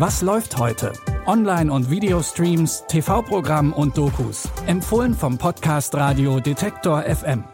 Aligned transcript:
Was 0.00 0.22
läuft 0.22 0.56
heute? 0.56 0.94
Online- 1.26 1.70
und 1.70 1.90
Videostreams, 1.90 2.84
TV-Programm 2.88 3.74
und 3.74 3.98
Dokus. 3.98 4.48
Empfohlen 4.66 5.12
vom 5.12 5.36
Podcast 5.36 5.94
Radio 5.94 6.40
Detektor 6.40 7.02
FM. 7.02 7.44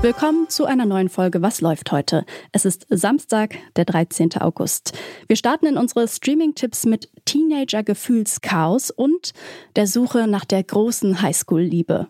Willkommen 0.00 0.48
zu 0.48 0.64
einer 0.64 0.86
neuen 0.86 1.10
Folge 1.10 1.42
Was 1.42 1.60
läuft 1.60 1.92
heute? 1.92 2.24
Es 2.52 2.64
ist 2.64 2.86
Samstag, 2.88 3.56
der 3.76 3.84
13. 3.84 4.30
August. 4.40 4.96
Wir 5.28 5.36
starten 5.36 5.66
in 5.66 5.76
unsere 5.76 6.08
Streaming-Tipps 6.08 6.86
mit 6.86 7.10
Teenager-Gefühlschaos 7.26 8.90
und 8.90 9.34
der 9.76 9.86
Suche 9.86 10.26
nach 10.26 10.46
der 10.46 10.62
großen 10.62 11.20
Highschool-Liebe. 11.20 12.08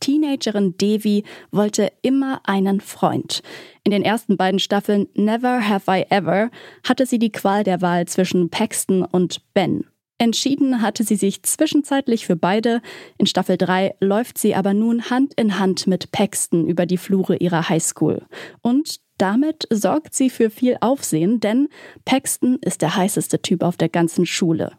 Teenagerin 0.00 0.76
Devi 0.78 1.24
wollte 1.50 1.92
immer 2.02 2.40
einen 2.44 2.80
Freund. 2.80 3.42
In 3.84 3.92
den 3.92 4.02
ersten 4.02 4.36
beiden 4.36 4.58
Staffeln 4.58 5.08
Never 5.14 5.68
Have 5.68 5.90
I 5.90 6.04
Ever 6.10 6.50
hatte 6.86 7.06
sie 7.06 7.18
die 7.18 7.32
Qual 7.32 7.64
der 7.64 7.80
Wahl 7.82 8.06
zwischen 8.06 8.50
Paxton 8.50 9.02
und 9.02 9.40
Ben. 9.54 9.84
Entschieden 10.18 10.80
hatte 10.80 11.04
sie 11.04 11.16
sich 11.16 11.42
zwischenzeitlich 11.42 12.26
für 12.26 12.36
beide. 12.36 12.80
In 13.18 13.26
Staffel 13.26 13.58
3 13.58 13.96
läuft 14.00 14.38
sie 14.38 14.54
aber 14.54 14.72
nun 14.72 15.10
Hand 15.10 15.34
in 15.34 15.58
Hand 15.58 15.86
mit 15.86 16.10
Paxton 16.10 16.66
über 16.66 16.86
die 16.86 16.96
Flure 16.96 17.36
ihrer 17.36 17.68
Highschool. 17.68 18.22
Und 18.62 19.00
damit 19.18 19.66
sorgt 19.70 20.14
sie 20.14 20.30
für 20.30 20.50
viel 20.50 20.76
Aufsehen, 20.80 21.40
denn 21.40 21.68
Paxton 22.04 22.58
ist 22.62 22.82
der 22.82 22.96
heißeste 22.96 23.42
Typ 23.42 23.62
auf 23.62 23.76
der 23.76 23.88
ganzen 23.88 24.24
Schule. 24.24 24.72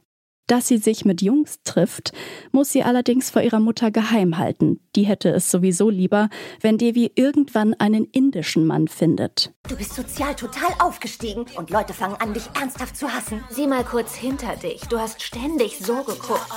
Dass 0.47 0.69
sie 0.69 0.77
sich 0.77 1.03
mit 1.03 1.21
Jungs 1.21 1.59
trifft, 1.65 2.13
muss 2.53 2.71
sie 2.71 2.81
allerdings 2.81 3.29
vor 3.29 3.41
ihrer 3.41 3.59
Mutter 3.59 3.91
geheim 3.91 4.37
halten. 4.37 4.79
Die 4.95 5.03
hätte 5.03 5.29
es 5.29 5.51
sowieso 5.51 5.89
lieber, 5.89 6.29
wenn 6.61 6.77
Devi 6.77 7.11
irgendwann 7.15 7.73
einen 7.73 8.05
indischen 8.05 8.65
Mann 8.65 8.87
findet. 8.87 9.54
Du 9.67 9.76
bist 9.76 9.93
sozial 9.93 10.35
total 10.35 10.70
aufgestiegen 10.79 11.45
und 11.55 11.70
Leute 11.70 11.93
fangen 11.93 12.15
an, 12.15 12.34
dich 12.34 12.49
ernsthaft 12.59 12.95
zu 12.95 13.13
hassen. 13.13 13.43
Sieh 13.49 13.67
mal 13.67 13.84
kurz 13.84 14.15
hinter 14.15 14.55
dich. 14.55 14.81
Du 14.89 14.98
hast 14.98 15.21
ständig 15.21 15.79
so 15.79 16.04
geguckt. 16.04 16.48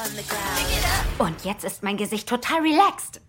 Und 1.19 1.45
jetzt 1.45 1.65
ist 1.65 1.83
mein 1.83 1.97
Gesicht 1.97 2.29
total 2.29 2.61
relaxed. 2.61 3.21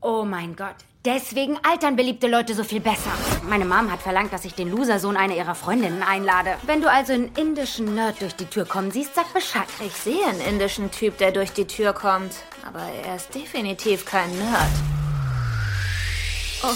Oh 0.00 0.24
mein 0.24 0.56
Gott. 0.56 0.76
Deswegen 1.04 1.58
altern 1.64 1.96
beliebte 1.96 2.28
Leute 2.28 2.54
so 2.54 2.62
viel 2.62 2.78
besser. 2.78 3.10
Meine 3.48 3.64
Mom 3.64 3.90
hat 3.90 4.00
verlangt, 4.00 4.32
dass 4.32 4.44
ich 4.44 4.54
den 4.54 4.70
Losersohn 4.70 5.16
einer 5.16 5.34
ihrer 5.34 5.56
Freundinnen 5.56 6.00
einlade. 6.00 6.54
Wenn 6.64 6.80
du 6.80 6.88
also 6.88 7.12
einen 7.12 7.32
indischen 7.36 7.96
Nerd 7.96 8.20
durch 8.20 8.36
die 8.36 8.44
Tür 8.44 8.66
kommen 8.66 8.92
siehst, 8.92 9.16
sag 9.16 9.34
Bescheid. 9.34 9.66
Ich 9.84 9.94
sehe 9.94 10.24
einen 10.24 10.40
indischen 10.40 10.92
Typ, 10.92 11.18
der 11.18 11.32
durch 11.32 11.50
die 11.50 11.66
Tür 11.66 11.92
kommt. 11.92 12.44
Aber 12.64 12.82
er 13.04 13.16
ist 13.16 13.34
definitiv 13.34 14.04
kein 14.04 14.30
Nerd. 14.38 14.70
Oh. 16.62 16.68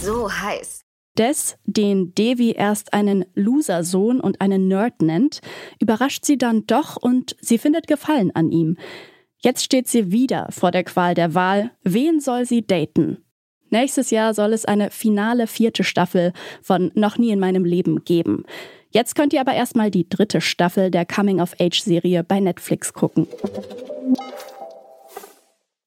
So 0.00 0.32
heiß. 0.32 0.80
Des, 1.18 1.58
den 1.64 2.14
Devi 2.14 2.52
erst 2.52 2.94
einen 2.94 3.26
Losersohn 3.34 4.18
und 4.18 4.40
einen 4.40 4.66
Nerd 4.66 5.02
nennt, 5.02 5.42
überrascht 5.78 6.24
sie 6.24 6.38
dann 6.38 6.66
doch 6.66 6.96
und 6.96 7.36
sie 7.42 7.58
findet 7.58 7.86
Gefallen 7.86 8.34
an 8.34 8.50
ihm. 8.50 8.78
Jetzt 9.42 9.64
steht 9.64 9.88
sie 9.88 10.12
wieder 10.12 10.48
vor 10.50 10.70
der 10.70 10.84
Qual 10.84 11.14
der 11.14 11.34
Wahl. 11.34 11.70
Wen 11.82 12.20
soll 12.20 12.44
sie 12.44 12.66
daten? 12.66 13.24
Nächstes 13.70 14.10
Jahr 14.10 14.34
soll 14.34 14.52
es 14.52 14.66
eine 14.66 14.90
finale 14.90 15.46
vierte 15.46 15.82
Staffel 15.82 16.32
von 16.60 16.90
Noch 16.94 17.16
nie 17.16 17.30
in 17.30 17.40
meinem 17.40 17.64
Leben 17.64 18.04
geben. 18.04 18.44
Jetzt 18.90 19.14
könnt 19.14 19.32
ihr 19.32 19.40
aber 19.40 19.54
erstmal 19.54 19.90
die 19.90 20.08
dritte 20.08 20.40
Staffel 20.40 20.90
der 20.90 21.06
Coming-of-Age-Serie 21.06 22.22
bei 22.24 22.40
Netflix 22.40 22.92
gucken. 22.92 23.28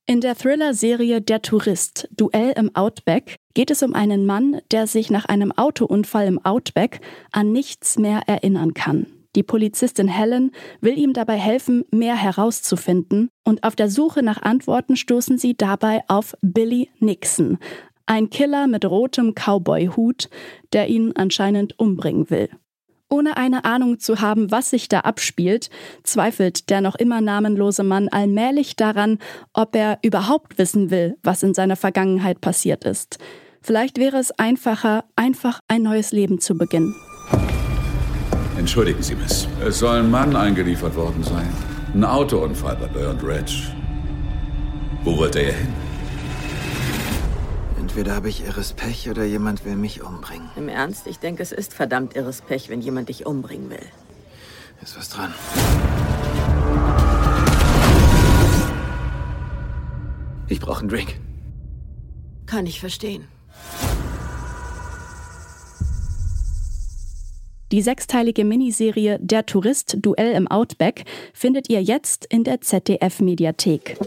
In 0.06 0.20
der 0.20 0.36
Thriller-Serie 0.36 1.22
Der 1.22 1.42
Tourist, 1.42 2.10
Duell 2.12 2.54
im 2.56 2.76
Outback, 2.76 3.36
geht 3.54 3.70
es 3.70 3.84
um 3.84 3.94
einen 3.94 4.26
Mann, 4.26 4.62
der 4.72 4.88
sich 4.88 5.12
nach 5.12 5.26
einem 5.26 5.52
Autounfall 5.52 6.26
im 6.28 6.44
Outback 6.44 7.02
an 7.32 7.52
nichts 7.52 8.00
mehr 8.00 8.22
erinnern 8.26 8.74
kann. 8.74 9.06
Die 9.36 9.44
Polizistin 9.44 10.08
Helen 10.08 10.52
will 10.82 10.98
ihm 10.98 11.14
dabei 11.14 11.38
helfen, 11.38 11.86
mehr 11.92 12.16
herauszufinden, 12.16 13.30
und 13.44 13.64
auf 13.64 13.76
der 13.76 13.90
Suche 13.90 14.22
nach 14.22 14.42
Antworten 14.42 14.96
stoßen 14.96 15.38
sie 15.38 15.56
dabei 15.56 16.02
auf 16.08 16.36
Billy 16.42 16.90
Nixon, 17.00 17.58
ein 18.06 18.30
Killer 18.30 18.68
mit 18.68 18.86
rotem 18.86 19.34
Cowboy-Hut, 19.34 20.30
der 20.72 20.88
ihn 20.88 21.14
anscheinend 21.16 21.80
umbringen 21.80 22.30
will. 22.30 22.50
Ohne 23.10 23.38
eine 23.38 23.64
Ahnung 23.64 24.00
zu 24.00 24.22
haben, 24.22 24.50
was 24.50 24.72
sich 24.72 24.90
da 24.90 25.02
abspielt, 25.02 25.70
zweifelt 26.04 26.70
der 26.70 26.82
noch 26.82 26.96
immer 26.96 27.22
namenlose 27.22 27.84
Mann 27.84 28.10
allmählich 28.10 28.76
daran, 28.76 29.20
ob 29.54 29.76
er 29.76 30.00
überhaupt 30.02 30.58
wissen 30.58 30.90
will, 30.90 31.16
was 31.22 31.44
in 31.44 31.54
seiner 31.54 31.76
Vergangenheit 31.76 32.42
passiert 32.42 32.86
ist. 32.86 33.20
Vielleicht 33.62 34.00
wäre 34.00 34.18
es 34.18 34.32
einfacher, 34.32 35.06
einfach 35.16 35.60
ein 35.68 35.84
neues 35.84 36.12
Leben 36.12 36.40
zu 36.40 36.58
beginnen. 36.58 36.96
Entschuldigen 38.64 39.04
Sie, 39.04 39.14
Miss. 39.16 39.46
Es 39.60 39.80
soll 39.80 40.00
ein 40.00 40.10
Mann 40.10 40.38
eingeliefert 40.38 40.96
worden 40.96 41.22
sein. 41.22 41.54
Ein 41.94 42.06
Autounfall 42.06 42.78
bei 42.78 42.88
Burnt 42.88 43.22
Ridge. 43.22 43.74
Wo 45.04 45.18
wollte 45.18 45.40
er 45.40 45.52
hin? 45.52 45.74
Entweder 47.78 48.16
habe 48.16 48.30
ich 48.30 48.46
irres 48.46 48.72
Pech 48.72 49.10
oder 49.10 49.26
jemand 49.26 49.66
will 49.66 49.76
mich 49.76 50.02
umbringen. 50.02 50.50
Im 50.56 50.70
Ernst? 50.70 51.08
Ich 51.08 51.20
denke, 51.20 51.44
es 51.44 51.52
ist 51.52 51.74
verdammt 51.74 52.16
irres 52.16 52.42
Pech, 52.42 52.70
wenn 52.70 52.80
jemand 52.80 53.10
dich 53.10 53.26
umbringen 53.26 53.70
will. 53.70 53.86
Ist 54.82 54.98
was 54.98 55.10
dran. 55.10 55.34
Ich 60.48 60.62
brauche 60.62 60.80
einen 60.80 60.90
Drink. 60.90 61.20
Kann 62.46 62.66
ich 62.66 62.80
verstehen. 62.80 63.28
Die 67.74 67.82
sechsteilige 67.82 68.46
Miniserie 68.46 69.18
Der 69.20 69.48
Tourist 69.48 69.98
Duell 70.00 70.34
im 70.34 70.48
Outback 70.48 71.06
findet 71.34 71.72
ihr 71.72 71.82
jetzt 71.82 72.24
in 72.24 72.44
der 72.44 72.62
ZDF-Mediathek. 72.62 73.98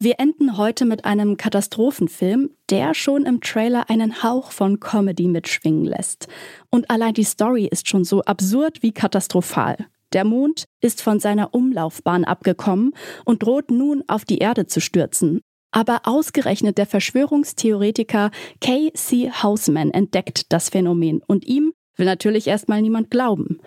Wir 0.00 0.18
enden 0.18 0.56
heute 0.56 0.84
mit 0.84 1.04
einem 1.04 1.36
Katastrophenfilm, 1.36 2.50
der 2.70 2.92
schon 2.92 3.24
im 3.24 3.40
Trailer 3.40 3.88
einen 3.88 4.24
Hauch 4.24 4.50
von 4.50 4.80
Comedy 4.80 5.28
mitschwingen 5.28 5.84
lässt. 5.84 6.26
Und 6.70 6.90
allein 6.90 7.14
die 7.14 7.22
Story 7.22 7.68
ist 7.70 7.88
schon 7.88 8.02
so 8.02 8.22
absurd 8.22 8.82
wie 8.82 8.90
katastrophal. 8.90 9.76
Der 10.12 10.24
Mond 10.24 10.64
ist 10.80 11.02
von 11.02 11.20
seiner 11.20 11.54
Umlaufbahn 11.54 12.24
abgekommen 12.24 12.94
und 13.24 13.44
droht 13.44 13.70
nun 13.70 14.02
auf 14.08 14.24
die 14.24 14.38
Erde 14.38 14.66
zu 14.66 14.80
stürzen. 14.80 15.42
Aber 15.70 16.02
ausgerechnet 16.04 16.78
der 16.78 16.86
Verschwörungstheoretiker 16.86 18.30
K.C. 18.60 19.30
Hausman 19.30 19.90
entdeckt 19.90 20.52
das 20.52 20.70
Phänomen 20.70 21.22
und 21.26 21.46
ihm 21.46 21.72
will 21.96 22.06
natürlich 22.06 22.46
erstmal 22.46 22.80
niemand 22.80 23.10
glauben. 23.10 23.60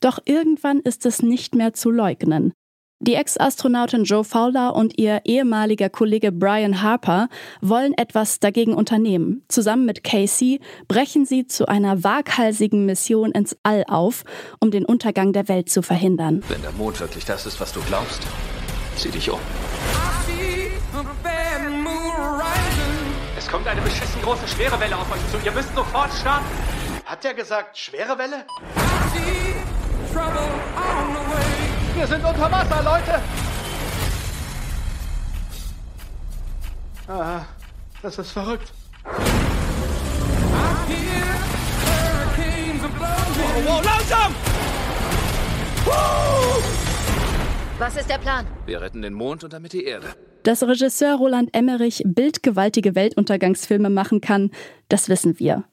Doch 0.00 0.18
irgendwann 0.24 0.80
ist 0.80 1.06
es 1.06 1.22
nicht 1.22 1.54
mehr 1.54 1.72
zu 1.72 1.90
leugnen. 1.90 2.52
Die 2.98 3.14
Ex-Astronautin 3.14 4.04
Joe 4.04 4.24
Fowler 4.24 4.74
und 4.74 4.98
ihr 4.98 5.20
ehemaliger 5.26 5.90
Kollege 5.90 6.32
Brian 6.32 6.80
Harper 6.80 7.28
wollen 7.60 7.92
etwas 7.92 8.40
dagegen 8.40 8.72
unternehmen. 8.72 9.44
Zusammen 9.48 9.84
mit 9.84 10.02
Casey 10.02 10.60
brechen 10.88 11.26
sie 11.26 11.46
zu 11.46 11.68
einer 11.68 12.04
waghalsigen 12.04 12.86
Mission 12.86 13.32
ins 13.32 13.54
All 13.62 13.84
auf, 13.86 14.24
um 14.60 14.70
den 14.70 14.86
Untergang 14.86 15.34
der 15.34 15.46
Welt 15.48 15.68
zu 15.68 15.82
verhindern. 15.82 16.42
Wenn 16.48 16.62
der 16.62 16.72
Mond 16.72 16.98
wirklich 16.98 17.26
das 17.26 17.44
ist, 17.44 17.60
was 17.60 17.74
du 17.74 17.80
glaubst, 17.82 18.22
zieh 18.96 19.10
dich 19.10 19.30
um. 19.30 19.40
Es 23.46 23.52
kommt 23.52 23.68
eine 23.68 23.80
beschissen 23.80 24.20
große 24.22 24.48
schwere 24.48 24.80
Welle 24.80 24.96
auf 24.96 25.08
euch 25.08 25.20
zu. 25.30 25.38
Ihr 25.46 25.52
müsst 25.52 25.72
sofort 25.72 26.12
starten. 26.12 26.46
Hat 27.04 27.24
er 27.24 27.32
gesagt, 27.32 27.78
schwere 27.78 28.18
Welle? 28.18 28.44
Wir 31.94 32.06
sind 32.08 32.24
unter 32.24 32.50
Wasser, 32.50 32.82
Leute! 32.82 33.22
Ah, 37.06 37.42
das 38.02 38.18
ist 38.18 38.32
verrückt. 38.32 38.72
Wow, 43.44 43.64
wow, 43.64 43.84
langsam! 43.84 44.34
Was 47.78 47.96
ist 47.96 48.10
der 48.10 48.18
Plan? 48.18 48.44
Wir 48.64 48.80
retten 48.80 49.02
den 49.02 49.14
Mond 49.14 49.44
und 49.44 49.52
damit 49.52 49.72
die 49.72 49.84
Erde. 49.84 50.16
Dass 50.46 50.62
Regisseur 50.62 51.16
Roland 51.16 51.50
Emmerich 51.54 52.04
bildgewaltige 52.06 52.94
Weltuntergangsfilme 52.94 53.90
machen 53.90 54.20
kann, 54.20 54.52
das 54.88 55.08
wissen 55.08 55.40
wir. 55.40 55.64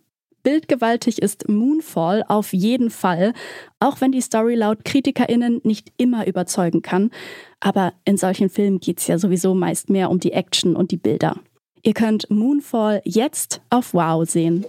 Bildgewaltig 0.41 1.21
ist 1.21 1.47
Moonfall 1.47 2.25
auf 2.27 2.53
jeden 2.53 2.89
Fall, 2.89 3.33
auch 3.79 4.01
wenn 4.01 4.11
die 4.11 4.19
Story 4.19 4.55
laut 4.55 4.83
KritikerInnen 4.83 5.61
nicht 5.63 5.93
immer 5.97 6.25
überzeugen 6.25 6.81
kann. 6.81 7.11
Aber 7.59 7.93
in 8.03 8.17
solchen 8.17 8.49
Filmen 8.49 8.79
geht's 8.79 9.05
ja 9.05 9.19
sowieso 9.19 9.53
meist 9.53 9.91
mehr 9.91 10.09
um 10.09 10.19
die 10.19 10.31
Action 10.31 10.75
und 10.75 10.89
die 10.89 10.97
Bilder. 10.97 11.39
Ihr 11.83 11.93
könnt 11.93 12.31
Moonfall 12.31 13.03
jetzt 13.05 13.61
auf 13.69 13.93
Wow 13.93 14.27
sehen. 14.27 14.65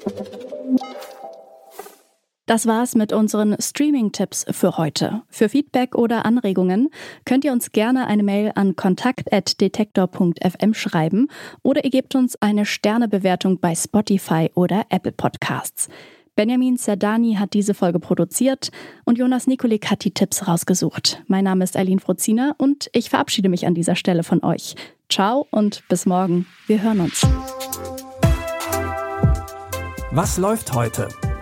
Das 2.46 2.67
war's 2.67 2.94
mit 2.94 3.14
unseren 3.14 3.56
Streaming-Tipps 3.58 4.44
für 4.50 4.76
heute. 4.76 5.23
Für 5.31 5.49
Feedback 5.49 5.94
oder 5.94 6.26
Anregungen 6.26 6.91
könnt 7.25 7.46
ihr 7.46 7.52
uns 7.52 7.73
gerne 7.73 8.06
eine 8.06 8.23
Mail 8.23 8.52
an 8.55 8.76
kontakt.detektor.fm 8.76 10.75
schreiben 10.75 11.29
oder 11.62 11.85
ihr 11.85 11.91
gebt 11.91 12.14
uns 12.14 12.37
eine 12.43 12.67
Sternebewertung 12.67 13.61
bei 13.61 13.75
Spotify 13.75 14.50
oder 14.55 14.85
Apple 14.91 15.12
Podcasts. 15.12 15.88
Benjamin 16.37 16.76
Zerdani 16.76 17.37
hat 17.37 17.55
diese 17.55 17.73
Folge 17.73 17.99
produziert 17.99 18.70
und 19.05 19.17
Jonas 19.17 19.47
Nikolik 19.47 19.90
hat 19.90 20.05
die 20.05 20.12
Tipps 20.12 20.47
rausgesucht. 20.47 21.23
Mein 21.29 21.44
Name 21.44 21.64
ist 21.64 21.79
Eileen 21.79 22.00
Frozina 22.00 22.55
und 22.58 22.90
ich 22.93 23.08
verabschiede 23.08 23.49
mich 23.49 23.67
an 23.67 23.75
dieser 23.75 23.97
Stelle 23.97 24.23
von 24.23 24.44
euch. 24.44 24.75
Ciao 25.08 25.47
und 25.50 25.82
bis 25.88 26.05
morgen. 26.05 26.47
Wir 26.67 26.82
hören 26.82 27.00
uns. 27.00 27.26
Was 30.11 30.37
läuft 30.37 30.75
heute? 30.75 31.08